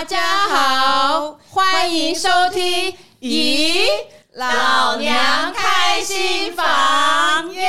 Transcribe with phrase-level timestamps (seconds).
[0.00, 2.90] 大家好，欢迎收听
[3.20, 3.86] 《咦，
[4.32, 7.68] 老娘开新房耶》。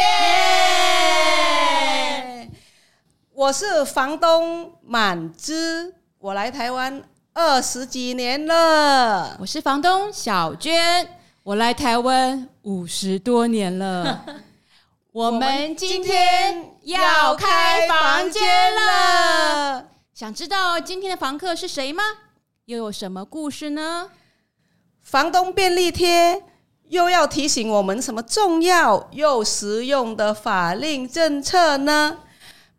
[3.33, 9.36] 我是房东满之，我来台湾二十几年了。
[9.38, 11.05] 我是房东小娟，
[11.43, 14.23] 我来台湾五十多年了。
[15.11, 18.42] 我们今天要开房间
[18.73, 19.86] 了，
[20.21, 22.04] 想知道今天的房客是谁吗？
[22.66, 24.12] 又有什么故事呢？
[25.02, 26.43] 房东便利贴
[26.89, 32.20] 又要提醒我们什么重要又实用的法令政策呢？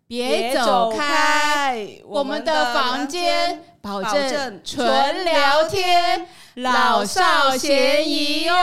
[0.06, 8.55] 别走开，我们的房间保证纯聊天，老少咸宜哟。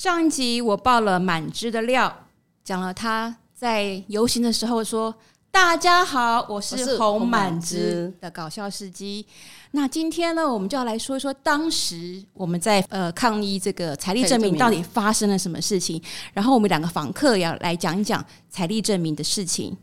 [0.00, 2.24] 上一集我爆了满枝的料，
[2.64, 5.14] 讲了他在游行的时候说
[5.52, 9.26] ：“大家好，我是洪满枝的搞笑司机。”
[9.72, 19.76] 那今天呢，我们就要来说一说当时我们在呃抗议这个财力证明到底发生了什么事情，然后我们两个访客要来讲一讲财力证明的事情。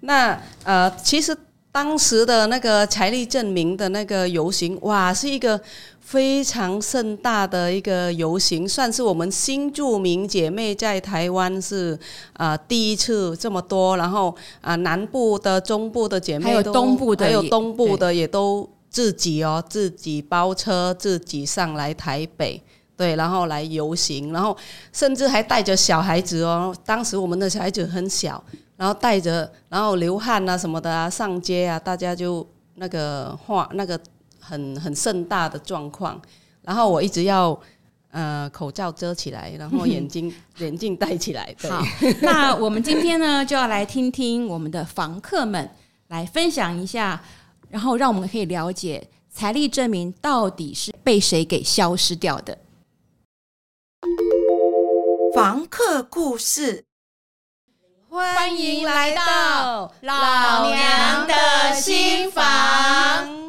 [0.00, 1.34] 那呃，其实
[1.70, 5.58] 当时的那个财力证明的那个游行，哇，是一个。
[6.02, 11.98] 非常盛大的一个游行，算是我们新住民姐妹在台湾是
[12.34, 14.28] 啊、呃、第一次这么多，然后
[14.60, 22.60] 啊、呃、南部的、中部的姐妹还有东部的，还有东部的也都自己哦，自己包车自己上来台北，
[22.94, 24.54] 对，然后来游行，然后
[24.92, 28.42] 甚至还带着小孩子哦，当时我们的小孩子很小，
[28.76, 33.98] 然后带着，然后流汗啊什么的啊上街啊，大家就那个画那个。
[34.42, 36.20] 很很盛大的状况，
[36.62, 37.58] 然后我一直要
[38.10, 41.54] 呃口罩遮起来，然后眼睛 眼镜戴起来。
[41.60, 41.70] 对。
[41.70, 41.82] 好，
[42.20, 45.70] 那我们今天呢就要来听听我们的房客们
[46.08, 47.22] 来分享一下，
[47.70, 52.58] 然后让我们可以了解财力证明到底是被谁给消失掉的。
[55.34, 56.84] 房客故事，
[58.10, 63.41] 欢迎来到老娘的新房。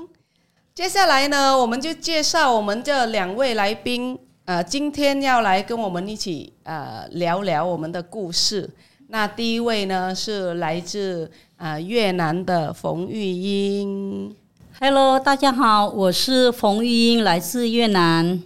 [0.76, 8.68] 接下来呢，我们就介绍我们这两位来宾，呃，今天要来跟我们一起呃聊聊我们的故事。
[9.10, 14.36] 那第一位呢是来自呃越南的冯玉英。
[14.80, 18.42] Hello，大家好，我是冯玉英，来自越南。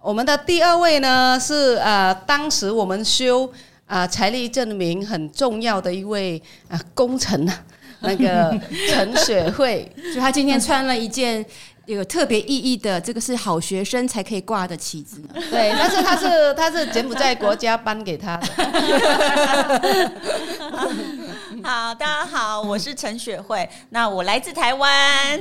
[0.00, 3.52] 我们的第二位呢是呃当时我们修
[3.84, 7.46] 啊财力证明很重要的一位啊、呃、工程
[8.06, 8.56] 那个
[8.88, 11.44] 陈雪慧， 就她今天穿了一件
[11.86, 15.28] 有特别意义的，这个是好学生才可以挂的旗子呢。
[15.50, 18.46] 对，但是他是他是柬埔寨国家颁给他的。
[21.62, 25.40] 好，大家好，我是陈雪慧，那我来自台湾。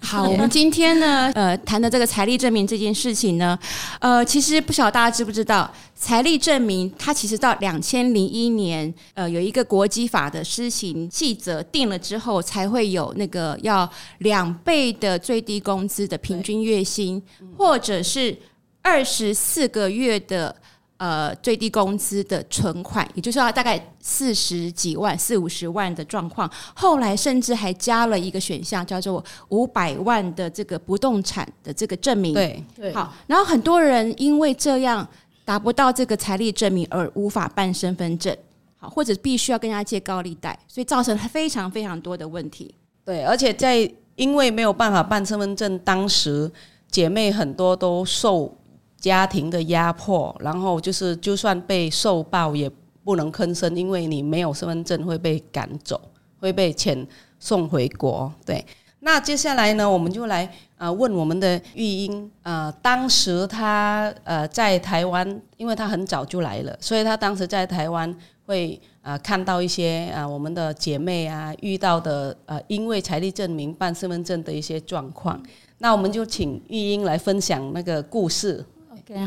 [0.00, 3.58] 好，我们今天呢，呃，谈的这个财力证明这件事情呢，
[4.00, 13.88] 呃，其实不晓得大家知不知道，财力证明它其实到两千零一年，呃，有一个国际法的施行细则定了之后，才会有那个要
[14.18, 17.22] 两倍的最低工资的平均月薪，
[17.56, 18.36] 或者是
[18.82, 20.54] 二十四个月的。
[20.98, 32.34] 呃，最低工资的存款，也就是说大概四十几万、四五十万的状况，后来甚至还加了一个选项，叫做五百万的这个不动产的这个证明。
[32.34, 32.92] 对对。
[32.92, 35.06] 好，然后很多人因为这样
[35.44, 38.36] 达不到这个财力证明而无法办身份证，
[38.76, 42.74] 好，或者必须要跟人家借高利贷，所以造成非常非常多的问题。
[43.04, 46.50] 对，而且在因为没有办法办身份证，当时
[46.90, 48.52] 姐妹很多都受。
[49.00, 52.70] 家庭的压迫，然后就是就算被受报也
[53.04, 56.00] 不能吭声，因为你没有身份证会被赶走，
[56.40, 57.06] 会被遣
[57.38, 58.30] 送回国。
[58.44, 58.64] 对，
[59.00, 60.44] 那接下来呢，我们就来
[60.76, 68.14] 啊、呃、问我们的玉英、呃，当时他呃在台湾，因为他很早就来了，所以他当时在台湾
[68.46, 75.40] 会啊、看到一些啊、我们的姐妹啊遇到的呃因为财力证明办身份证的一些状况，
[75.78, 78.62] 那我们就请玉英来分享那个故事。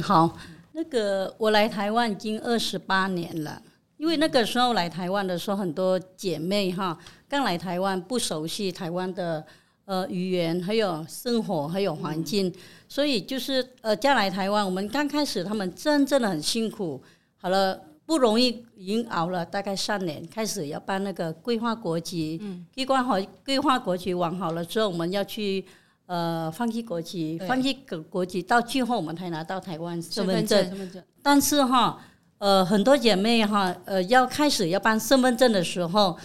[0.01, 0.37] 好，
[0.73, 3.59] 那个我来台湾已经二十八年了，
[3.97, 6.95] 因为那个时候来台湾的时候，很多姐妹哈
[7.27, 9.43] 刚来台湾不熟悉台湾的
[9.85, 12.53] 呃语言，还有生活，还有环境，嗯、
[12.87, 17.01] 所以就是呃嫁来台湾，我们刚开始他们真正的很辛苦，
[17.37, 25.65] 好了不容易，已经熬了大概三年，开始要办那个归化国籍，嗯，归化好归化国籍完好了之后，我们要去。
[26.11, 30.61] 呃放弃国籍，放弃国国籍，到最后我们才拿到台湾身份证。
[30.67, 31.97] 身份证，但是哈，
[32.37, 36.17] 呃，很多姐妹哈，呃，要开始要办身份证的时候，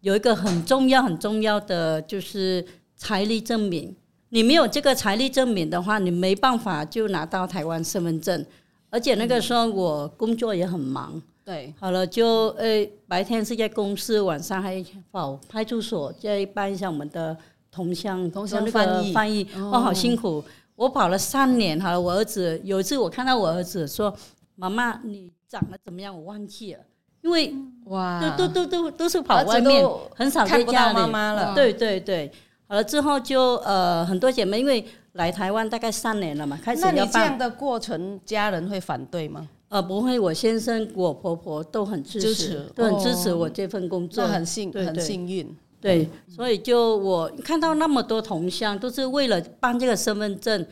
[0.00, 2.64] 有一个很重要很重要的就是
[2.96, 3.94] 财力证明。
[4.30, 8.46] 你没有这个财力证明的话，你没办法就拿到台湾身份证。
[8.88, 11.20] 而且那个时候我工作也很忙。
[11.44, 14.82] 对，好了，就呃白天是在公司，晚上还
[15.12, 17.36] 跑派出所，再办一下我们的
[17.74, 20.42] 同乡同乡翻译翻译，哦，好辛苦。
[20.76, 24.14] 我跑了三年，好了，我儿子有一次我看到我儿子说
[24.54, 26.80] ：“妈妈，你长得怎么样？”我忘记了，
[27.22, 27.52] 因为
[27.86, 29.84] 哇，都都都都都是跑外面，
[30.14, 30.94] 很少在家里。
[30.94, 32.30] 妈妈了，对对对。
[32.66, 36.94] 好了之后就呃很多姐妹因为来台湾大概三年了嘛，开始要办。
[36.96, 39.48] 那你这样的过程，家人会反对吗？
[39.68, 45.56] 呃，不会，我先生、我婆婆都很支持，支持都很支持我这份工作，那很幸很幸运。
[45.84, 50.66] 对，所以就我看到那么多同乡都是为了办这个身份证，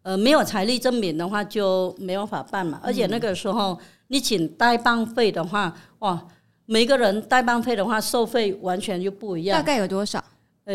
[0.00, 2.80] 呃，没有财力证明的话就没办法办嘛。
[2.82, 6.26] 而且那个时候你请代办费的话，哇，
[6.64, 9.58] 每个人代办费的话收费完全就不一样。
[9.58, 10.24] 大概有多少？
[10.64, 10.74] 呃，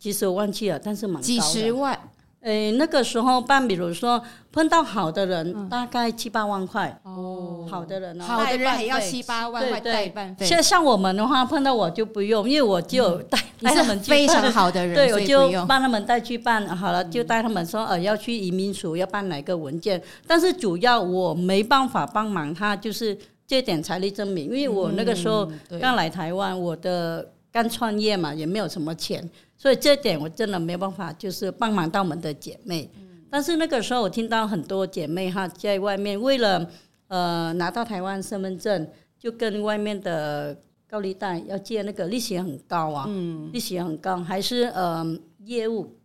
[0.00, 1.24] 其实我忘记了，但是蛮高的。
[1.24, 1.96] 几十万。
[2.42, 7.00] 诶，那个时候办，比如说碰到好的人，嗯、大概七八万块。
[7.04, 10.44] 哦，好的人，好的人还要七八万块代办费。
[10.44, 23.16] 像像我们的话，碰到我就不用，因为我就带带他们非常好的人， 对，我就帮他们带去办好了，就带他们说呃要去移民署要办哪个文件，但是主要我没办法帮忙他，就是
[23.46, 25.48] 这点财力证明，因为我那个时候
[25.80, 29.30] 刚来台湾，我的刚创业嘛，也没有什么钱。
[29.62, 32.90] 所以这点我真的没有办法，就是帮忙到我们的姐妹。
[33.30, 36.68] 但是那个时候我听到很多姐妹哈，在外面为了
[37.06, 40.60] 呃拿到台湾身份证，就跟外面的
[40.90, 43.06] 高利贷要借，那个利息很高啊，
[43.52, 45.06] 利息很高，还是呃
[45.44, 45.96] 业务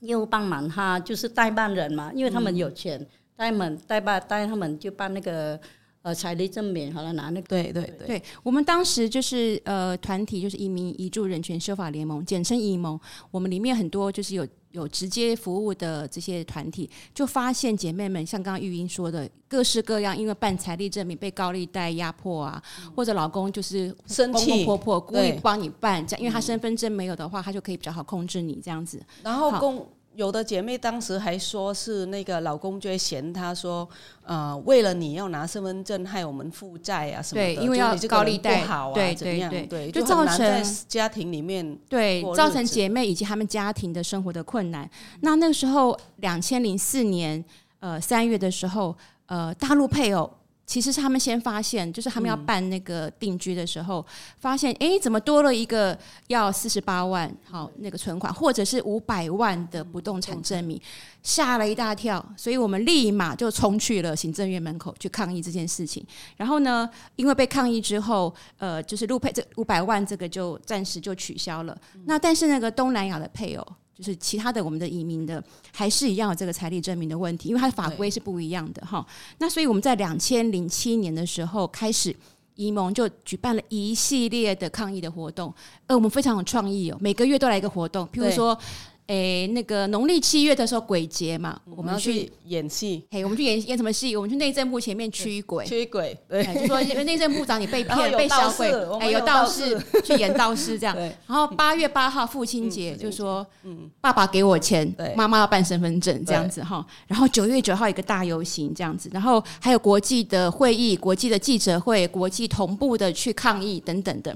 [0.00, 2.98] 业务帮忙哈，就是代办人嘛，因为他们有钱，
[3.36, 5.60] 代他们代办代他们就办那个。
[6.04, 13.00] 呃，财力证明好了，拿那个对对对，对，我们当时就是呃团体，就是移民移住人权修法联盟，简称移盟。
[13.30, 22.62] 我们里面很多就是有有直接服务的这些团体，就发现姐妹们像刚刚玉英说的，各式各样，因为办财力证明被高利贷压迫啊，
[22.94, 29.02] 或者老公就是生气婆婆故意帮你办，这样，因为他身份证没有的话，他就可以比较好控制你这样子。
[29.22, 29.88] 然后公。
[30.14, 33.88] 有的姐妹当时还说是那个老公就会嫌她说，
[34.22, 39.50] 呃，为了你要拿身份证害我们负债啊什么的，对，因为要高利贷不好啊，对怎么样？
[39.50, 44.88] 对对，就造成在家庭里面对造成姐妹以及他们家庭的生活的困难。
[45.20, 47.44] 那那个时候，两千零四年
[47.80, 48.96] 呃三月的时候，
[49.26, 50.30] 呃，大陆配偶。
[50.66, 54.06] 其实是他们先发现，就是他们要办那个定居的时候，嗯、
[54.38, 55.96] 发现哎，怎么多了一个
[56.28, 60.80] 要四十八万好那个存款，或者是五百万的不动产证明，
[61.22, 62.24] 吓了一大跳。
[62.36, 66.04] 所以我们立马就冲去了行政院门口去抗议这件事情。
[66.36, 71.76] 然后呢，因为被抗议之后，呃，就是陆配这五百万这个就暂时就取消了。
[71.94, 73.66] 嗯、那但是那个东南亚的配偶。
[73.96, 75.42] 就是其他的我们的移民的
[75.72, 79.06] 还是一样有这个财力证明的问题，因为它的法规是不一样的哈。
[79.38, 82.14] 那所以我们在两千零七年的时候开始，
[82.56, 85.54] 移盟就举办了一系列的抗议的活动，
[85.86, 88.58] 呃，我们非常有创意哦，每个月都来一个活动，譬如说。
[89.06, 93.04] 诶，那个农历七月的时候鬼节嘛，我们去演戏。
[93.10, 94.16] 嘿，我们去演演什么戏？
[94.16, 95.66] 我们去内政部前面驱鬼。
[95.66, 100.96] 驱鬼，对，就说内政部长你被 骗，被小鬼，哎，有道士去演道士这样。
[101.28, 106.84] 然后八月八号父亲节，就说，嗯，爸爸给我钱，妈妈要办身份证这样子哈。
[107.06, 114.34] 然后九月九号一个大游行这样子，然后还有国际的会议、国际的记者会、国际同步的去抗议等等的。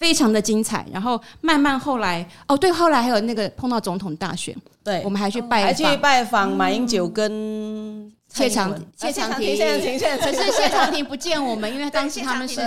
[0.00, 12.60] 非常的精彩，然后慢慢后来哦，对，后来还有那个碰到总统大选，对，我们还去拜访，还去拜访马英九跟谢长谢长廷，可是谢长廷不见我们，因为当时他们是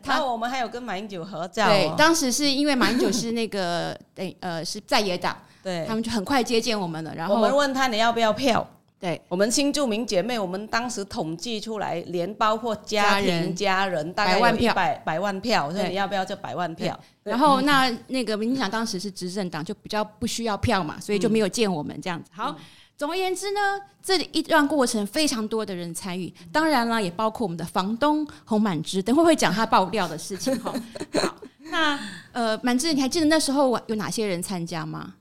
[0.00, 8.64] 他，我们还有跟马英九合照，对，当时是因为马英九是那个 诶呃是在野党，对，他们就很快接见我们了，然后我们问他你要不要票。
[9.06, 16.98] 对我们新住民姐妹，我们当时统计出来，连包括家庭家人，大概有一百百万票，所以你要不要这百万票？
[17.22, 22.28] 然后那那个民进党当时是执政党，就比较不需要票嘛，所以就没有见我们这样子。
[22.34, 22.56] 好，
[22.96, 23.60] 总而言之呢，
[24.02, 30.72] 这一段过程非常多的人参与，当然了，也包括我们的房东洪满枝，等会会讲他爆料的事情哈。
[31.22, 31.36] 好，
[31.70, 31.96] 那
[32.32, 35.14] 呃，满枝，你还记得那时候有哪些人参加吗？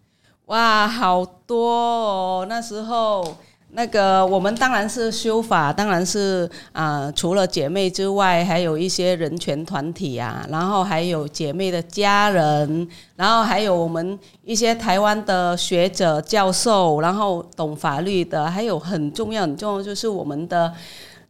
[0.46, 3.38] 哇，好多哦，那时候。
[3.76, 20.74] 那个我们当然是修法，当然是啊、呃，除了姐妹之外，还有一些人权团体啊，然后还有姐妹的家人，然后还有我们一些台湾的学者、教授，然后懂法律的，还有很重要、很重要就是我们的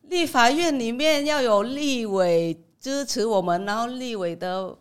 [0.09, 4.75] 立法院里面要有立委支持我们，然后立委的。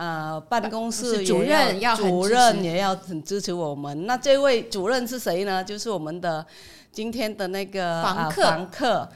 [0.00, 4.06] 呃，办公室主任要主任也要很支持我们。
[4.06, 5.64] 那这位主任是谁呢？
[5.64, 6.46] 就是我们的
[6.92, 9.08] 今天的那个房客，呃、房客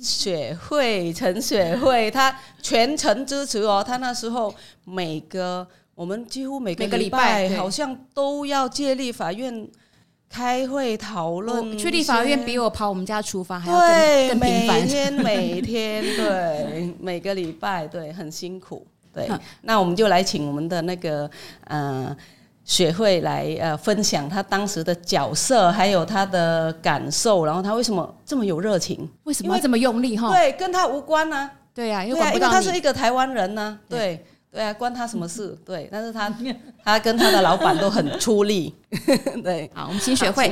[0.00, 3.84] 雪慧陈雪慧，她全程支持哦。
[3.86, 4.54] 她那时候
[4.84, 9.68] 每个我们几乎每个礼拜好像都要借立法院
[10.28, 11.76] 开会讨论。
[11.76, 14.80] 去立法院比我跑我们家厨房还要更更频繁。
[14.80, 18.86] 每天每天对 每个礼拜对很辛苦。
[19.12, 19.28] 对，
[19.62, 21.28] 那我们就来请我们的那个
[21.64, 22.16] 呃
[22.68, 29.10] 雪慧来呃分享他当时的角色，还有他的感受，然后他为什么这么有热情？
[29.24, 30.28] 为什么要这么用力哈？
[30.28, 31.50] 对，跟他无关呢、啊。
[31.74, 33.88] 对呀、啊，因为他是一个台湾人呢、啊。
[33.88, 34.24] 对。
[34.50, 35.54] 对啊，关他什么事？
[35.62, 36.34] 对，但是他
[36.82, 38.74] 他跟他的老板都很出力。
[39.44, 40.50] 对，好，我们请雪慧。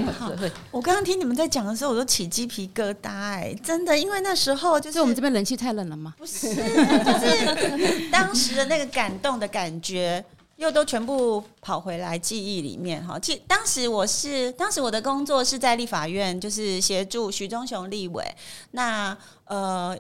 [0.70, 6.14] 我刚刚听你们在讲的时候，我都起鸡皮疙瘩哎，真的，因为那时候就是我们这边冷气太冷了吗？
[6.18, 10.22] 不是，就是当时的那个感动的感觉，
[10.56, 13.18] 又都全部跑回来记忆里面哈。
[13.18, 18.24] 其当时我是，当时我的工作是在立法院，就是协助徐忠雄立委。
[18.72, 19.96] 那呃。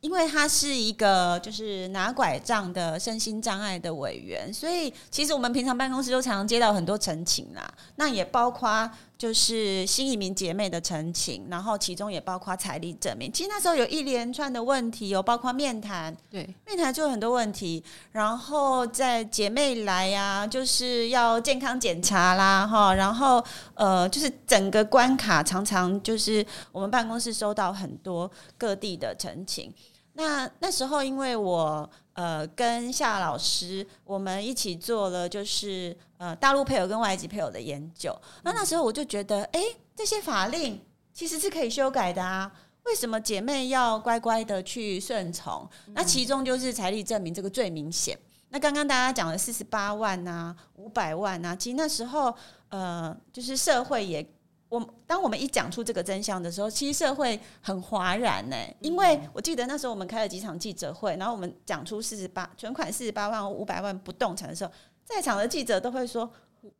[0.00, 7.74] 因为他是一个就是拿拐杖的身心障碍的委员，所以其实我们平常办公室都常常接到很多陈情啦。
[7.96, 8.86] 那也包括
[9.16, 13.32] 就是新移民姐妹的陈情，然后其中也包括财力证明。
[13.32, 17.82] 其实那时候有一连串的问题，有包括面谈，对，面谈就有很多问题。
[18.12, 23.42] 然后在姐妹来呀、啊，就是要健康检查啦，哈，然后
[23.74, 29.72] 呃，就是整个关卡常常就是我们办公室收到很多各地的陈情。
[30.16, 38.12] 那那时候，因为我呃跟夏老师，我们一起做了就是呃大陆配偶跟外籍配偶的研究。
[38.42, 39.60] 那那时候我就觉得，哎，
[39.94, 40.80] 这些法令
[41.12, 42.50] 其实是可以修改的啊。
[42.86, 45.68] 为什么姐妹要乖乖的去顺从？
[45.88, 48.18] 那其中就是财力证明这个最明显。
[48.48, 52.34] 那刚刚大家讲的四十八万啊，五百万啊，其实那时候
[52.70, 54.26] 呃就是社会也。
[54.74, 58.56] 我当我们一讲出这个真相的时候，其实社会很哗然呢。
[58.80, 64.72] 因为我记得那时候我们开了几场记者会，然后我们讲出四十八存款四十八万五百万不动产的时候，
[65.04, 66.28] 在场的记者都会说：“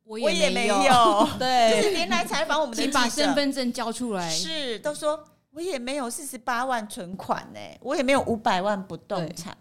[0.04, 1.28] 我也没有。
[1.38, 5.22] ”对，就是连来采访我们的记者，请把身份证交出来，是都说
[5.52, 9.56] 我也没有四十八万存款呢，我也没有五百万不动产。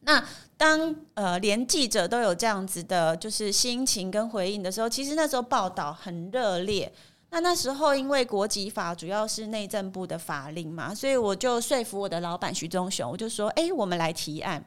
[0.00, 0.24] 那
[0.56, 6.92] 当呃连记者都有这样子的，就是心情跟回应的时候，其实那时候报道很热烈。
[7.32, 14.64] 那那时候，因为国籍法主要是内政部的法令嘛，所以我就说服我的老板徐忠雄，我就说：“哎，我们来提案。”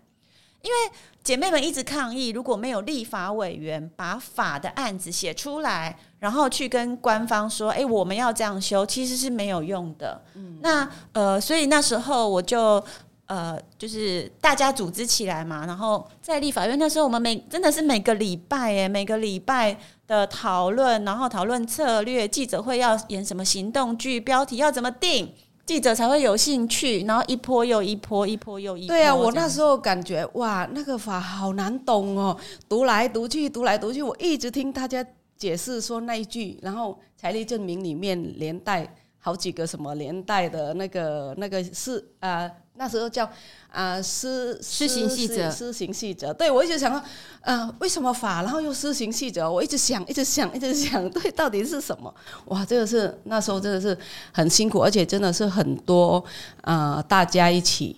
[0.64, 0.76] 因为
[1.22, 10.24] 姐妹们一直抗议，如果没有立法委员把法的案子写出来，然后去跟官方说：“哎，我们要这样修”，其实是没有用的。
[10.36, 12.82] 嗯，那呃，所以那时候我就
[13.26, 19.78] 呃，就是大家组织起来嘛，然后在立法院那时候，我们每真的是每个礼拜哎，每个礼拜。
[20.14, 25.34] 的讨论，然后讨论策略，记者会要演什么行动剧，标题要怎么定，
[25.66, 28.96] 记者才会有兴趣，然后一波又一波，一波又一波。
[28.96, 32.38] 对啊，我那时候感觉哇，那个法好难懂哦，
[32.70, 35.04] 读来读去，读来读去，我一直听大家
[35.36, 42.42] 解释说那一句，然后财力证明里面连带好几个什么年代的那个那个是啊。
[42.42, 43.30] 呃那时候叫
[43.72, 46.34] 啊施施行细则，施行细则。
[46.34, 47.00] 对，我一直想说，
[47.42, 49.48] 呃，为什么法，然后又施行细则？
[49.48, 52.12] 我一直想，一直想，一直想， 对，到底是什么？
[52.46, 53.96] 哇，这个是那时候真的是
[54.32, 56.18] 很辛苦，而且真的是很多
[56.62, 57.96] 啊、呃，大家一起。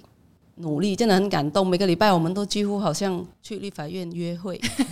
[0.57, 4.57] 努力真的很感动，每个礼拜我们都几乎好像去立法院约会，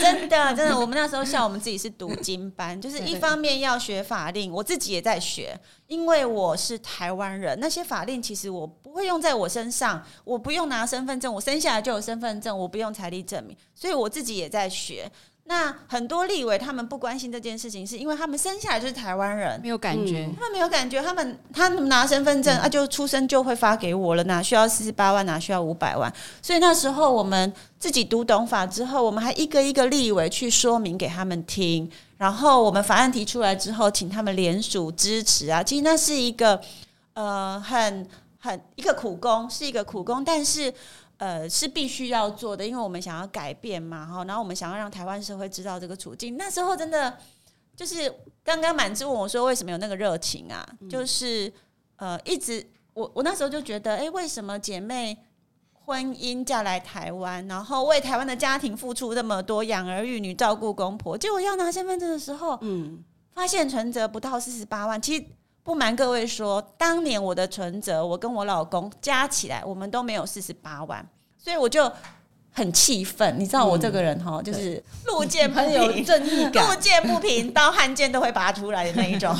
[0.00, 5.56] 真的真的，我们那时候笑我们自己是读经班， 就是一方面要学法令，我自己也在学，
[5.86, 15.08] 因为我是台湾人，那些法令其实我不会用在我身上，我不用拿身份证，我生下来就有身份证，我不用财力证明，所以我自己也在学。
[15.48, 26.12] 那很多立委他们不关心这件事情，是因为他们生下来就是台湾人，没有感觉、嗯，他们没有感觉，他们他们拿身份证、嗯、啊，就出生就会发给我了，哪需要四十八万，哪需要五百万？
[26.42, 35.62] 所以那时候我们自己读懂法之后，我们还一个一个立委去说明给他们听，然后我们法案提出来之后，请他们联署支持啊。
[35.62, 36.60] 其实那是一个
[37.14, 38.04] 呃很
[38.40, 40.74] 很一个苦工，是一个苦工，但是。
[41.18, 46.36] 呃，是必须要做的，因为我们想要改变嘛，哈，然后我们想要让台湾社会知道这个处境。
[46.36, 47.16] 那时候真的
[47.74, 48.12] 就是
[48.44, 50.66] 刚刚满枝问我说为什么有那个热情啊？
[50.80, 51.52] 嗯、就是
[51.96, 55.16] 呃，一直我我那时候就觉得，哎、欸，为什么姐妹
[55.72, 65.00] 婚姻嫁来台湾，然后为台湾的家庭付出那么多，养儿育女、照顾公婆，结果要拿身份证的时候，嗯，发现存折不到四十八万。
[65.00, 65.24] 其实
[65.66, 71.04] 不瞒各位说，当年我的存折，我跟我老公加起来，我们都没有四十八万，
[71.36, 71.92] 所以我就。
[72.56, 79.36] 很气愤，你知道我这个人哈，嗯、就是路见不平，有正义感，路见不平，刀汉剑都会拔出来的那一种。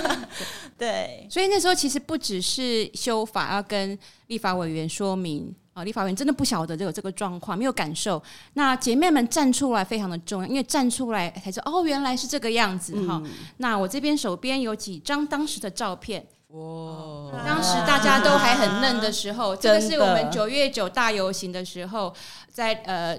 [0.78, 3.98] 对，所以那时候其实不只是修法要跟
[4.28, 8.22] 立法委员说明啊，立法委员真的不晓得有这个状况，没有感受。
[8.54, 13.20] 那姐妹们站出来非常的重要，因为站出来才知道哦，原来是这个样子哈。
[13.22, 16.26] 嗯、那我这边手边有几张当时的照片。
[16.56, 17.44] 哇！
[17.44, 22.14] 当时大家都还很嫩的时候，这个是我们九月九大游行的时候，
[22.50, 23.18] 在呃，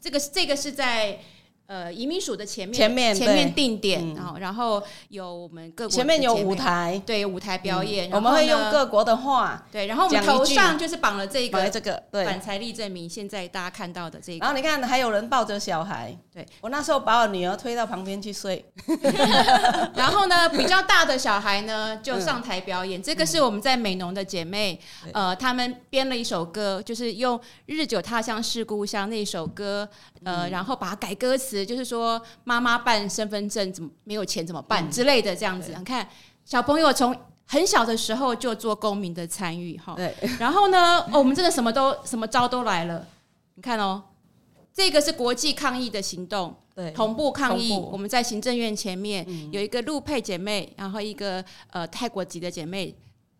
[0.00, 1.18] 这个这个是在。
[1.74, 12.24] 呃，移民署的前面，前面前面定点，然后然后有我们各国前面有舞台，对舞台表演，我们会用各国的话，对，然后我们头上就是绑了这个这个对。
[12.24, 16.46] 反财力证明，现在大家看到的这个，然后你看还有人抱着小孩，对。
[16.60, 18.64] 我那时候把我女儿推到旁边去睡，
[19.96, 24.78] 然后呢比较大的小孩呢就上台表演，这个是我们在美农的姐妹，
[25.12, 29.88] 呃，他们编了一首歌，就是用日久他乡是故乡那首歌，
[30.22, 31.63] 呃，然后把它改歌词。
[31.64, 35.74] 就是说，妈妈办身份证怎么没有钱怎么办之类的这样子。
[35.78, 36.08] 你看，
[36.44, 37.14] 小朋友从
[37.46, 39.94] 很小的时候就做公民的参与哈。
[39.94, 40.14] 对。
[40.38, 43.06] 然后呢，哦，我们真的什么都什么招都来了。
[43.54, 44.02] 你看哦，
[44.72, 47.72] 这个是国际抗议的行动，对，同步抗议。
[47.72, 52.86] 我们在行政院前面有一个陆配姐妹，然后一个呃泰国籍的姐妹，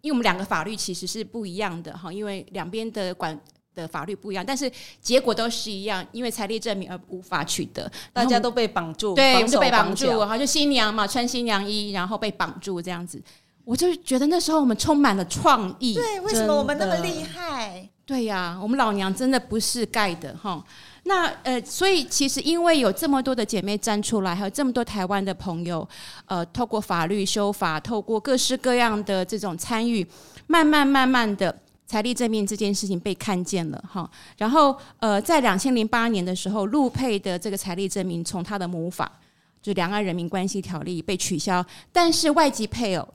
[0.01, 3.39] 因为我们两个法律其实是不一样的哈，因为两边的管。
[3.75, 13.21] 的法律不一样，但是结果都是一样，因为财力证明而无法取得，大家都被绑住，对，我们就被绑住，然后就新娘嘛，穿新娘衣，然后被绑住这样子。
[13.65, 17.89] 我就觉得那时候我们充满了创意，对，为什么我们那么厉害？
[18.05, 20.63] 对呀、啊，我们老娘真的不是盖的哈。
[21.05, 25.87] 那呃，所以其实因为有这么多的姐妹站出来，还有这么多台湾的朋友，
[26.27, 30.07] 呃，透过法律修法，透过各式各样的这种参与，
[30.47, 31.59] 慢慢慢慢的。
[31.87, 39.21] 财力证明这件事情被看见了哈，然后呃，在两千零八年的时候，陆配的这个财力证明从他的母法
[39.63, 43.07] 就《两岸人民关系条例》被取消，但是外籍配偶，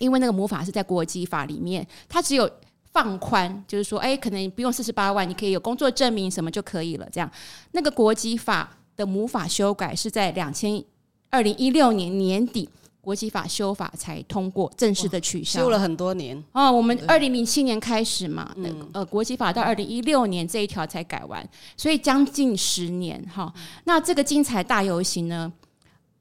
[0.00, 2.48] 因为那个母法是在国籍法里面，它只有
[2.92, 7.08] 放宽，就是说，哎，可能不用四十八万，你可以有工作证明什么就可以了。
[7.10, 7.30] 这样，
[7.72, 10.84] 那个国籍法的母法修改是在两千
[11.30, 12.68] 二零一六年年底。
[13.02, 16.70] 国籍法修法才通过，正式的取消，修了很多年哦。
[16.70, 23.52] 我们二零零七年开始嘛，那呃，国籍法到二零一六年这一条才改完，所以将近十年哈。
[23.84, 25.52] 那这个精彩大游行呢，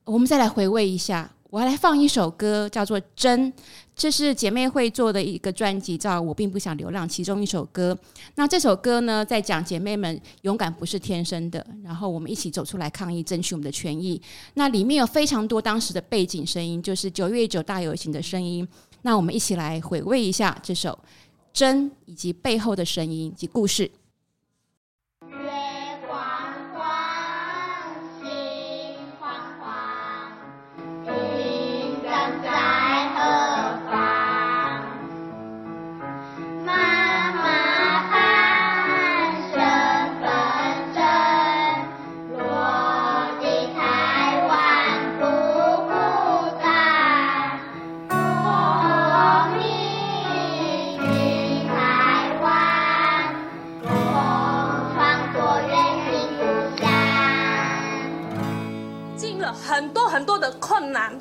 [0.06, 1.32] 我们再来回味一下。
[1.52, 3.52] 我要来放一首歌，叫做《真》，
[3.94, 7.96] 这是姐妹会做的一个专辑，叫《我并不想流浪》其中一首歌。
[8.36, 14.20] 那这首歌呢，在讲姐妹们勇敢不是天生的，然后我们一起走出来抗议，争取我们的权益。
[14.54, 18.66] 那里面有非常多当时的背景声音，就是九月九大游行的声音。
[19.02, 20.92] 那我们一起来回味一下这首
[21.52, 23.92] 《真》以及背后的声音及故事。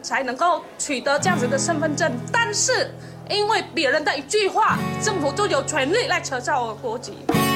[0.02, 2.90] 才能够取得这样子的身份证，但是
[3.28, 7.14] 因为别人的一句话，政府就有权利来撤销我国籍，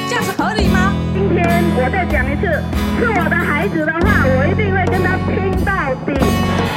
[0.08, 0.92] 这样子合理吗？
[1.14, 1.44] 今天
[1.76, 2.46] 我再讲一次，
[3.00, 6.73] 是我的孩子的话，我一定会跟他拼到底。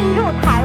[0.00, 0.59] 进入台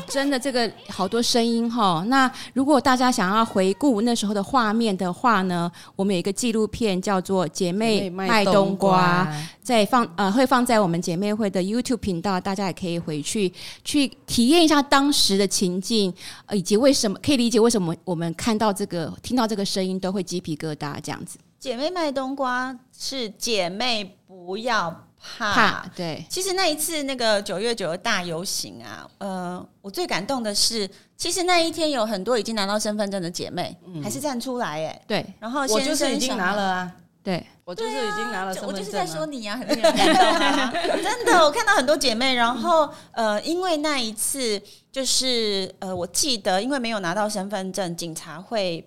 [0.00, 2.04] 真的这个好多声音哈。
[2.08, 9.26] 那如果大家想要回顾那时候的画面的话呢，我们有一个纪录片叫做《姐妹卖冬瓜》，
[9.62, 13.52] 在放呃会放在我们姐妹会的 YouTube 频道，大家也可以回去
[13.82, 16.12] 去体验一下当时的情境，
[16.52, 21.38] 以及为什么可以理解为什么我们看到这个听到这个声音都会鸡皮疙瘩这样子。
[21.58, 25.04] 姐妹卖冬瓜是姐妹不要。
[25.38, 44.60] 怕，怕对，其实那一次那个九月九的大游行啊，呃，我最感动的是，其实那一天有很多已经拿到身份证的姐妹，嗯、还是站出来哎，对，然后我就是已经拿了啊，对，我就是已经拿了身份证，我就是在说你啊，很感动啊， 真的，我看到很多姐妹，然后呃，因为那一次
[44.92, 48.86] 就是呃，我记得因为没有拿到身份证，警察会。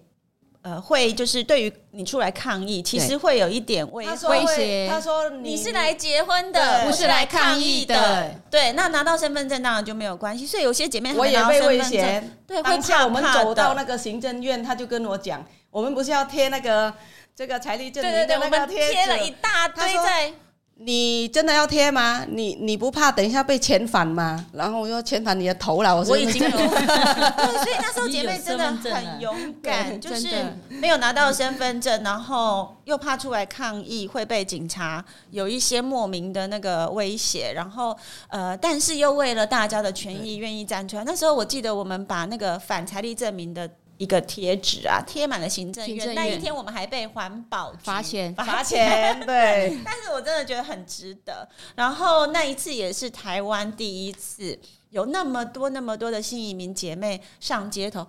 [0.67, 4.85] 呃，会就是对于你出来抗议，其实会有一点威威胁。
[4.91, 8.35] 他说你是来结婚的，不是来抗议的。
[8.51, 10.45] 对，那拿到身份证当然就没有关系。
[10.45, 12.21] 所以有些姐妹我也被威胁。
[12.45, 16.93] 对，当下我们走到那个行政院，他就跟我讲，我们不是要贴那个
[17.33, 20.33] 这个财力证明的那个贴纸，贴了一大堆在。
[20.79, 22.23] 你真的要贴吗？
[22.29, 24.45] 你你不怕等一下被遣返吗？
[24.53, 26.49] 然后我说遣返你的头了，我说我已经有。
[26.55, 30.27] 对，所以那时候姐妹真的很勇敢，就是
[30.69, 37.97] 没有拿到身份证，然后又怕出来抗议会被警察有一些莫名的那个威胁，然后
[38.29, 41.03] 呃，但是又为了大家的权益愿意站出来。
[41.03, 43.69] 那时候我记得我们把那个反财力证明的。
[43.97, 46.13] 一个贴纸啊，贴满了行政院。
[46.13, 49.19] 那一天我们还被环保罚钱，罚钱。
[49.25, 51.47] 对，但是我真的觉得很值得。
[51.75, 54.57] 然后那一次也是台湾第一次
[54.89, 58.05] 有那么多那么多的新移民姐妹上街头。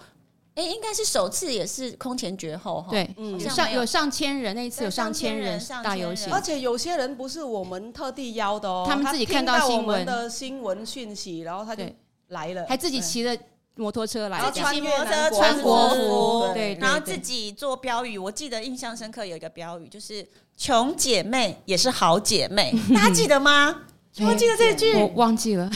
[0.54, 2.88] 哎，应该是首次，也是空前绝后哈。
[2.90, 11.84] 对，嗯，有上有上千人，那一次有上千人大游行，而且有些人不是我们特地邀的哦，他们自己看到新闻的新闻讯息，然后他就
[12.30, 13.36] 来了，还自己骑了。
[13.78, 18.18] 摩托车来，自己骑摩托车穿国服，对，然后自己做标语。
[18.18, 20.26] 我记得印象深刻有一个标语，就是
[20.58, 23.82] “穷姐妹也是好姐妹”， 大家记得吗？
[24.20, 25.70] 我记得这句，我忘记了，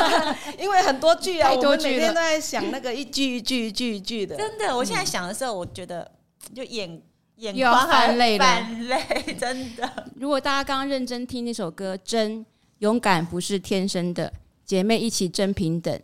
[0.58, 4.34] 因为很多句啊，我们每天都在想那个一句一句一句一句的。
[4.34, 6.10] 真的，我现在想的时候，我觉得
[6.54, 7.02] 就眼
[7.36, 10.06] 眼又要泛泪了，泛泪，真的。
[10.16, 12.46] 如果大家刚刚认真听那首歌，真
[12.78, 14.32] 勇敢不是天生的，
[14.64, 16.00] 姐妹一起真平等。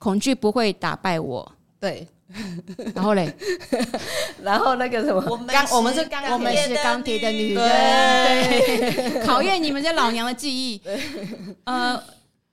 [0.00, 2.08] 恐惧不会打败我，对。
[2.94, 3.28] 然后嘞，
[4.40, 10.80] 然后那个什么，我们钢，我们是钢，我们是钢铁的女人，对， 考验你们这老娘的记忆。
[11.64, 12.00] 呃。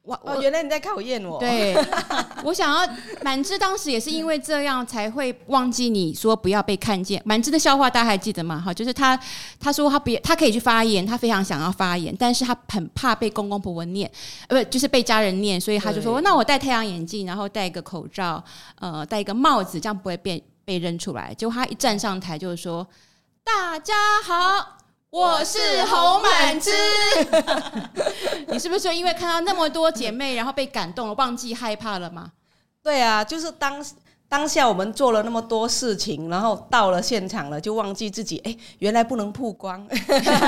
[0.07, 1.37] 我哦原来你在考验我。
[1.37, 1.75] 对，
[2.45, 2.89] 我想要
[3.21, 7.21] 满枝当时也是因为这样才会忘记你说不要被看见。
[7.25, 8.63] 满枝的笑话大家还记得吗？
[8.65, 9.19] 哈，就是他
[9.59, 14.09] 他说他不他可以去发言，他非常想要发言，但是他很怕被公公婆婆念，
[14.47, 18.41] 呃，不就是被家人念，所以他就说那我戴太阳眼镜，然后戴一个口罩，
[18.79, 21.33] 呃，戴一个帽子，这样不会被被认出来。
[21.33, 22.87] 结果他一站上台就是说
[23.43, 23.93] 大家
[24.23, 24.77] 好。
[25.09, 26.71] 我是侯满枝，
[28.49, 32.31] 你是不是说因为看到那么多姐妹，然后被感动了，忘记害怕了吗？
[32.83, 33.83] 对啊，就是当
[34.29, 39.87] 当下我们做了那么多事情，然后到了现场了，就忘记自己，哎，原来不能曝光，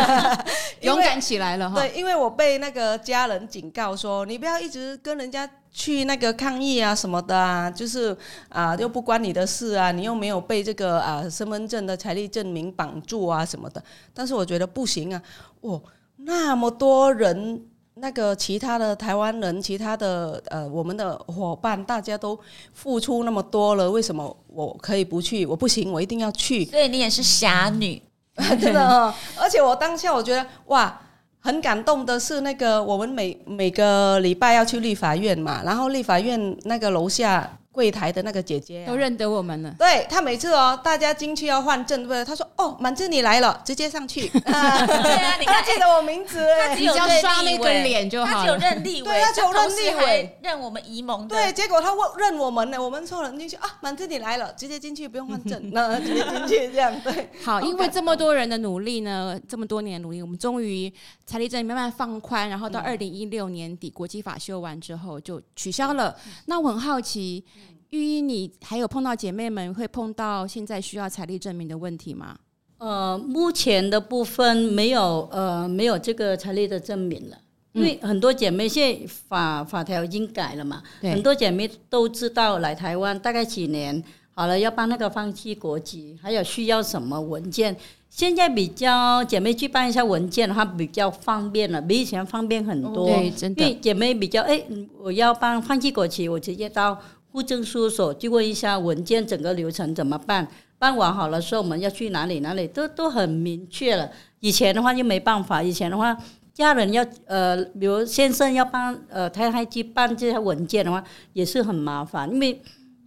[0.81, 1.79] 勇敢起来了哈。
[1.79, 5.49] 对，因为我被那个家人警告说，你不要一直跟人家。
[5.71, 8.17] 去那个抗议啊什么的啊，就是
[8.49, 13.81] 啊又不关你的事啊，你又没有被这个啊身份证的财力证明绑住啊什么的。
[14.11, 15.21] 但是我觉得不行啊，
[15.61, 15.79] 哦，
[16.15, 17.63] 那么多人，
[17.99, 22.39] 那个其他的台湾人，其他的呃我们的伙伴，大家都
[22.73, 25.45] 付出那么多了，为什么我可以不去？
[25.45, 26.65] 我不行，我一定要去。
[26.65, 28.01] 所以你也是侠女，
[28.59, 29.13] 真的哦。
[29.37, 31.01] 而且我当下我觉得哇。
[31.41, 37.49] 很感动的是，那个我们每每个礼拜要去立法院嘛，然后立法院那个楼下。
[37.79, 42.25] 柜台的那个姐姐、啊、都认得我们了，对，她每次哦，大家进去要换证，对不对？
[42.25, 44.27] 她说：“哦，满志你来了，直接上去。
[44.43, 48.33] 啊”对啊，你看记得我名字，他只有刷那个脸就好了。
[48.33, 51.25] 他只有认立委，对，他只有认立委，认我们宜盟。
[51.25, 57.29] 对，结果他问认我们呢，我们错了进去啊，满志你来了，直接进去不用换证， 那直接进去这样对。
[57.45, 60.93] 好，因为这么多人的努力呢，这么多年的努力，我们终于
[61.25, 66.13] 财力证慢慢放宽，然后到二零一六年底国际法修完之后就取消了。
[66.47, 67.45] 那我很好奇。
[67.91, 72.37] 玉一，你还有碰到姐妹们会碰到现在需要财力证明的问题吗？
[72.77, 77.37] 呃，目前的部分没有，呃，没有这个财力的证明了，
[77.73, 84.01] 因为很多姐妹现在法法条已经改了嘛，很多姐妹都知道来台湾大概几年
[84.33, 87.75] 好了，要办那个放弃国籍，还有需要什么文件。
[88.09, 93.07] 现在比较姐妹去办一下文件的话，比较方便了，比以前方便很多。
[93.07, 93.61] 对，真的。
[93.61, 94.63] 因为姐妹比较哎，
[94.99, 96.99] 我要办放弃国籍，我直接到
[97.31, 104.09] 户政事务所就问一下文件整个流程怎么办，办完好了说我们要去哪里哪里都都很明确了。
[104.39, 106.17] 以前的话就没办法，以前的话
[106.53, 112.61] 家人要呃，比如先生要帮呃太太去办这些文件的话，也是很麻烦，因为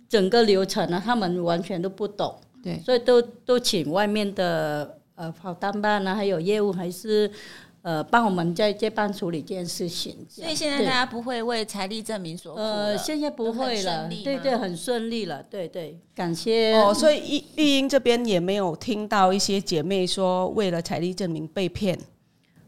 [0.08, 4.98] 整个流程呢，他们完全都不懂，对，所以都都请外面的。
[5.14, 7.30] 呃，跑单办呢，还有业务，还是
[7.82, 10.24] 呃帮我们在这办处理这件事情。
[10.28, 16.74] 所以现在大家不会为财力证明所苦呃，现在不会了，对对，很顺利了，对对，感谢。
[16.74, 21.98] 哦，所以玉玉英这边也没有听到一些姐妹说为了财力证明被骗，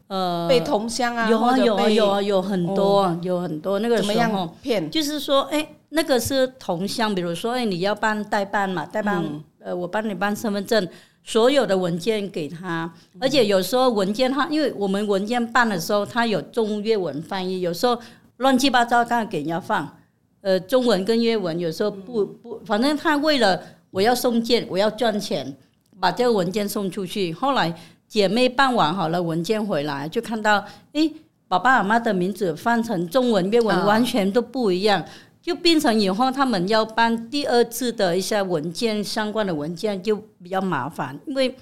[0.07, 4.91] 呃，被同乡啊，有啊有啊有啊有很多、哦、有很多那个怎么样骗？
[4.91, 10.87] 就是说，哎，那个是同乡，比如说，哎，你要办代办嘛，代办，嗯、呃，我帮你办身份证。
[11.27, 17.99] 所有的文件给他，而且有时候文件他，因为我们文件办的时候，他有中越文翻译，有时候
[18.37, 19.97] 乱七八糟，刚才给人家放，
[20.41, 23.59] 呃，中文跟越文有时候不不，反正他为了
[23.89, 25.57] 我要送件，我要赚钱，
[25.99, 27.33] 把这个文件送出去。
[27.33, 27.75] 后来
[28.07, 31.09] 姐妹办完好了文件回来，就看到，哎，
[31.47, 35.03] 爸爸妈妈的名字翻成中文越文完全都不一样。
[35.45, 41.55] 就变成以后他们要办第二次的一些文件相关的文件就比较麻烦，因为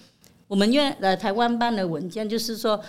[0.47, 2.79] 我们原来台湾办的文件就是说，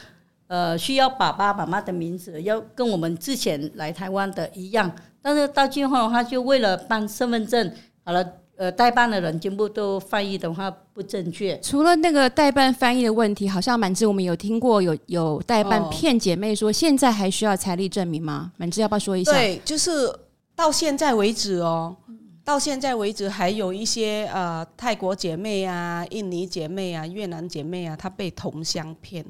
[0.47, 4.89] 呃，需要爸爸妈妈的名字要跟我们之前来台湾的一样，
[5.21, 7.73] 但是到最后的话，就为了办身份证，
[8.05, 11.59] 好了，呃，代办的人全部都翻译的话不正确。
[11.61, 18.53] 除了那个代办翻译的问题，好像满志我们有听过有有代办骗姐妹说现在还需要财力证明吗？
[18.59, 19.33] 满志要不要说一下？
[19.33, 20.09] 对，就是。
[20.57, 21.97] 到现在为止哦，
[22.45, 29.25] 到现在为止还有一些呃泰国姐妹啊、印尼姐妹啊、越南姐妹啊，她被同乡骗，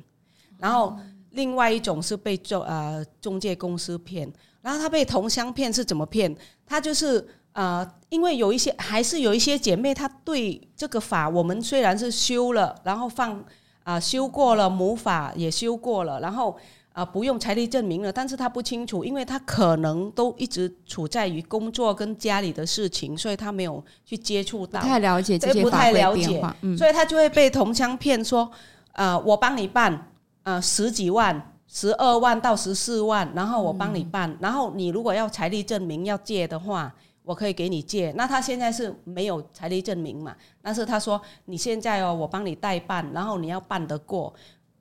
[0.59, 0.97] 然后
[1.31, 6.37] 另外一种是被中呃中介公司骗，然后她被同乡骗是怎么骗？
[6.67, 13.43] 她就是呃，因为有一些还是有一些姐妹，她对这个法我们虽然是修了，然后放
[13.85, 16.57] 啊、修过了母法也修过了，然后。
[16.95, 28.49] 啊，不用财力证明了，但是他不清楚，因为他可能都一直处在于工作跟家里的事情，所以他没有去接触到，不太了解这些不太了解，嗯、所以他就会被同乡骗说，
[28.93, 30.09] 呃，我帮你办，
[30.45, 38.13] 呃，十几万、十二万到十四万，然后我帮你办，嗯、然后你如果要财力证明要借的话，我可以给你借。
[38.13, 40.37] 那他现在是没有财力证明嘛？
[40.63, 44.33] 但是他说你现在哦，我帮你代办，然后你要办得过。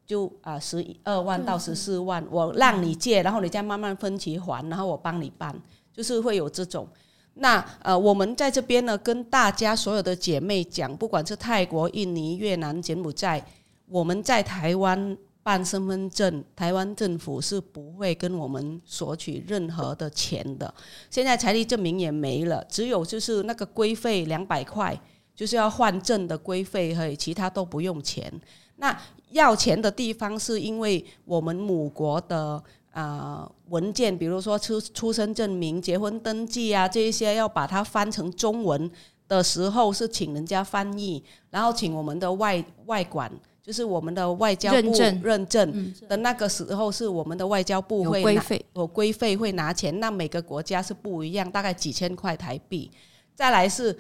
[0.05, 5.55] 就啊，十二万到十四万，我让你借，然后你再慢慢分期还，然后我帮你办，
[5.93, 6.87] 就是会有这种。
[7.35, 13.43] 那呃，我们在这边呢，跟大家所有的姐妹讲，不管是泰国、印尼、越南、柬埔寨，
[13.87, 20.71] 我们在台湾办身份证，台湾政府是不会跟我们索取任何的钱的。
[21.09, 24.95] 现在财力证明也没了，只有就是那个规费两百块，
[25.35, 28.31] 就是要换证的规费，和其他都不用钱。
[28.77, 28.97] 那
[29.29, 38.89] 要钱的地方是因为我们母国的啊、呃、文件，比如说出出生证明、结婚登记啊这一些，要把它翻成中文
[39.27, 43.31] 的时候，是请人家翻译，然后请我们的外外管，
[43.61, 44.91] 就是我们的外交部
[45.23, 49.99] 认证的那个时候，是我们的外交部会拿有规费，有规费会拿钱。
[49.99, 52.91] 那每个国家是不一样，大概几千块台币。
[53.33, 53.97] 再来是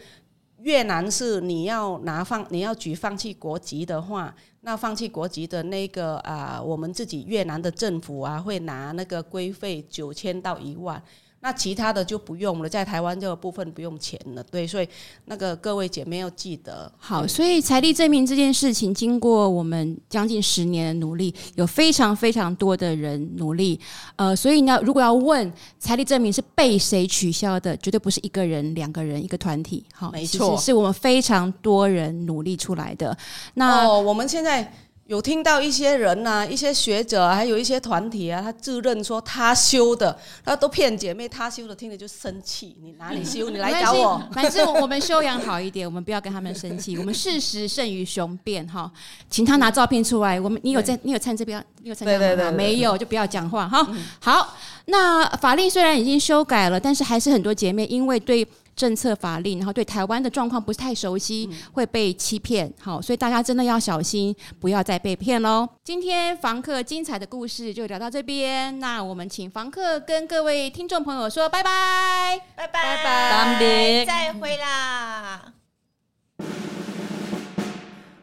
[0.59, 4.35] 越南，是你要拿放你要举放弃国籍的话。
[4.65, 11.03] 那放弃国籍的那个啊，我们自己越南的政府啊，会拿那个规费九千到一万。
[11.43, 14.87] 那其他的就不用了，在台湾这个部分不用钱了，对，所以
[15.25, 16.89] 那个各位姐妹要记得。
[16.97, 23.77] 好，所以财力证明这件事情，经过我们将近十年的努力，有非常非常多的人努力，
[24.15, 33.17] 呃，所以呢，如果要问财力证明是被谁取消的，绝对不是一个人、两个人、一个团体，好，没错，是我们非常多人努力出来的。
[33.55, 34.73] 那、哦、我们现在。
[35.05, 42.77] 有听到一些人呐、啊，一些学者，还有一些团体啊，他自认说他修的，他都骗姐妹，他修的，听了就生气。
[42.81, 43.49] 你哪里修？
[43.49, 44.21] 你来找我。
[44.31, 46.97] 反正我们修养好一点，我们不要跟他们生气。
[46.97, 48.89] 我们事实胜于雄辩哈，
[49.29, 50.39] 请他拿照片出来。
[50.39, 50.97] 我们你有在？
[51.03, 51.63] 你有参这边？
[51.81, 52.19] 你有参加吗？
[52.19, 53.85] 对对对对对，没有就不要讲话哈。
[54.21, 58.47] 好，那法令虽然已经修改了，但是还是很多姐妹因为对。
[58.75, 62.73] 政策法令，然后对台湾的状况不是太熟悉，会被欺骗。
[62.79, 65.67] 好，所以大家真的要小心，不要再被骗喽。
[65.83, 75.53] 今天房客精彩的故事就聊到这边，那我们请房客跟各位听众朋友说拜拜，拜拜拜拜，再会啦。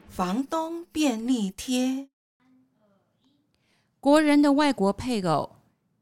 [0.08, 2.08] 房东便利贴。
[4.00, 5.56] 国人的外国配偶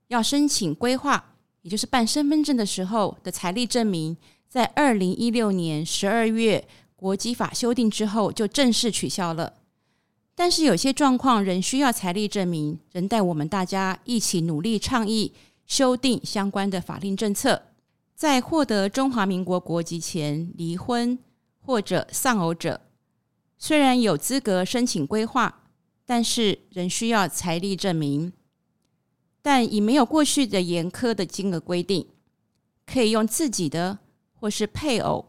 [0.06, 1.32] 要申请规划，
[1.62, 4.16] 也就是办身份证的时候的财力证明，
[4.48, 9.54] 在二零一六年十二月国籍法修订之后就正式取消了。
[10.34, 15.32] 但是有些状况仍需要财力证明，仍待我们大家一起努力倡议
[15.66, 17.62] 修订相关的法令政策。
[18.14, 21.18] 在获得中华民国国籍前离婚
[21.60, 22.80] 或者丧偶者，
[23.58, 25.62] 虽然有资格申请规划。
[26.10, 28.32] 但是仍需要财力证明，
[29.42, 32.08] 但以没有过去的严苛的金额规定，
[32.86, 33.98] 可以用自己的
[34.40, 35.26] 或是配偶、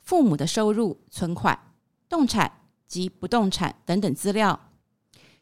[0.00, 1.58] 父母的收入、存款、
[2.08, 4.58] 动产及不动产等等资料。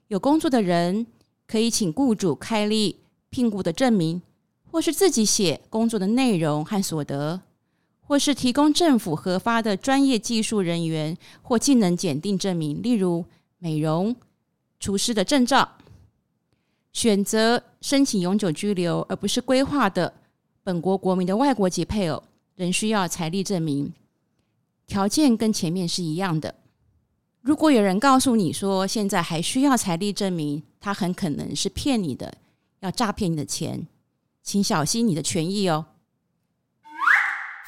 [0.09, 1.07] 有工作的人
[1.47, 4.23] 可以请雇主开立聘雇的证明，
[4.70, 7.40] 或是自己写工作的内容和所得，
[8.01, 13.25] 或是提供政府核发的专业技术人员或技能检定证明，例如
[13.59, 14.14] 美容。
[14.81, 15.79] 厨师的证照，
[16.92, 20.12] 选择申请永久居留而不是规划的
[20.62, 22.23] 本国国民的外国籍配偶，
[22.56, 23.92] 仍需要财力证明，
[24.86, 26.54] 条件跟前面是一样的。
[27.40, 32.34] 如果有人告诉你说现在还需要财力证明，他很可能是骗你的，
[32.80, 33.86] 要诈骗你的钱，
[34.42, 35.86] 请小心你的权益哦。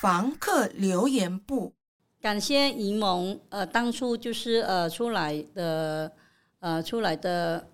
[0.01, 1.73] 房客留言簿，
[2.21, 6.13] 感谢银盟，呃，当初就是呃出来的。
[6.59, 7.69] 呃，出来的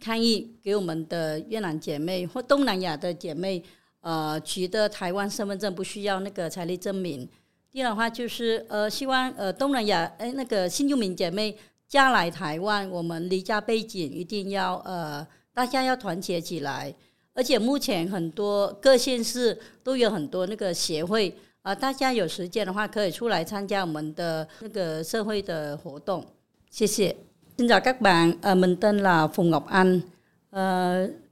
[0.00, 3.64] 抗议给我们的越南姐妹或东南亚的姐妹，
[4.06, 7.28] 呃，取得台湾身份证不需要那个财力证明。
[7.72, 11.56] 第二的话就是，呃，希望呃东南亚哎那个新住民姐妹
[11.88, 16.94] 嫁来台湾，我们离家背景一定要呃大家要团结起来。
[17.34, 21.28] 而且目前很多各县市都有很多那个协会
[21.62, 26.24] 啊，呃，大家有时间的话可以出来参加我们的那个社会的活动。
[26.70, 27.16] 谢谢。
[27.58, 30.00] Xin chào các bạn, mình tên là Phùng Ngọc Anh.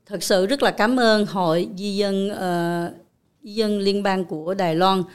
[0.07, 2.95] Thật sự rất là cảm ơn Hội Di dân uh,
[3.43, 5.01] Di dân Liên bang của Đài Loan.
[5.01, 5.07] uh,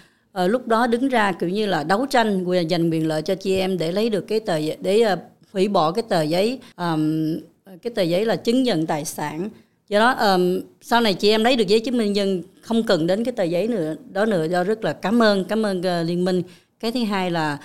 [0.49, 3.55] lúc đó đứng ra kiểu như là đấu tranh quyền giành quyền lợi cho chị
[3.55, 5.19] em để lấy được cái tờ để uh,
[5.53, 7.35] hủy bỏ cái tờ giấy um,
[7.81, 9.49] cái tờ giấy là chứng nhận tài sản.
[9.89, 13.07] Do đó um, sau này chị em lấy được giấy chứng minh nhân không cần
[13.07, 16.07] đến cái tờ giấy nữa đó nữa do rất là cảm ơn cảm ơn uh,
[16.07, 16.41] liên minh.
[16.79, 17.57] Cái thứ hai là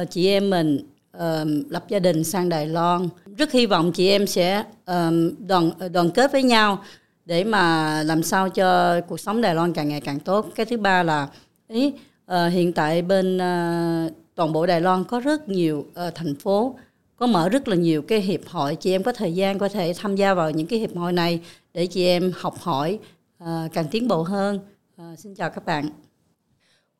[0.00, 0.78] uh, chị em mình
[1.17, 1.21] uh,
[1.69, 4.95] lập gia đình sang Đài Loan rất hy vọng chị em sẽ uh,
[5.39, 6.83] đoàn đoàn kết với nhau
[7.25, 10.77] để mà làm sao cho cuộc sống Đài Loan càng ngày càng tốt cái thứ
[10.77, 11.27] ba là
[11.67, 16.35] ý uh, hiện tại bên uh, toàn bộ Đài Loan có rất nhiều uh, thành
[16.35, 16.75] phố
[17.15, 19.93] có mở rất là nhiều cái hiệp hội chị em có thời gian có thể
[19.97, 21.39] tham gia vào những cái hiệp hội này
[21.73, 22.99] để chị em học hỏi
[23.43, 24.59] uh, càng tiến bộ hơn
[25.01, 25.89] uh, xin chào các bạn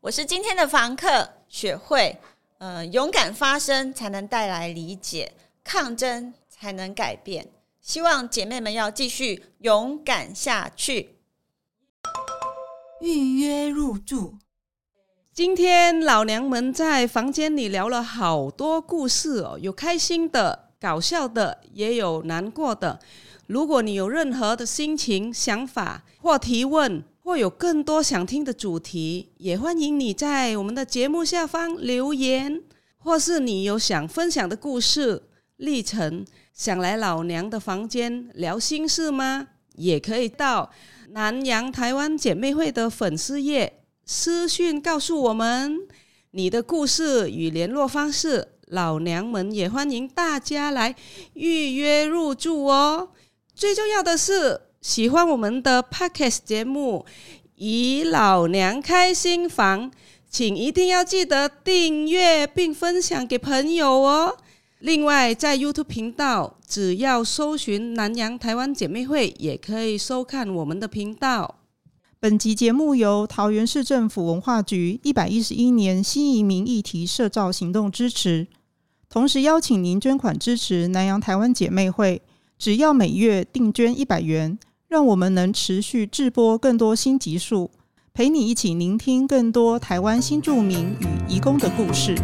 [0.05, 2.15] 我是今天的房客雪慧
[2.60, 5.32] 呃，勇敢发声才能带来理解，
[5.64, 7.48] 抗争才能改变。
[7.80, 11.16] 希望姐妹们要继续勇敢下去。
[13.00, 14.34] 预约入住。
[15.32, 23.00] 今天老娘们在房间里聊了好多故事哦，有开心的、搞笑的，也有难过的。
[23.46, 32.62] 如果你有任何的心情、想法或提问，或有更多想听的主题，也欢迎你在我们的节目下方留言，
[32.98, 35.22] 或是你有想分享的故事
[35.56, 39.48] 历程，想来老娘的房间聊心事吗？
[39.74, 40.70] 也可以到
[41.10, 45.78] 南洋台湾姐妹会的粉丝页私讯告诉我们
[46.32, 50.96] 你的故事与联络方式，老娘们也欢迎大家来
[51.34, 53.10] 预约入住哦。
[53.54, 54.62] 最重要的是。
[54.80, 57.04] 喜欢我们的 Podcast 节目
[57.56, 59.90] 《与老娘开新房》，
[60.30, 64.38] 请一定要记得订阅并分享给朋友哦。
[64.78, 71.56] 另外，在 YouTube 频道，只要搜寻“南洋台湾姐妹会”，也可以收看我们的频道。
[72.18, 78.46] 本集节目由桃园市政府文化局一百一十一年新移民议题社造行动支持，
[79.10, 82.22] 同时邀请您捐款支持南洋台湾姐妹会，
[82.58, 84.58] 只要每月定捐一百元。
[84.90, 87.70] 让我们能持续制播更多新集数，
[88.12, 92.16] 陪你一起聆听更多台湾新住民与移工的故事。